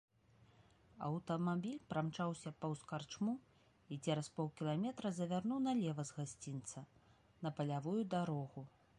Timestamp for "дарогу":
8.15-8.65